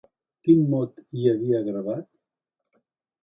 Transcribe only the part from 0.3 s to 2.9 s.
Quin mot hi havia gravat?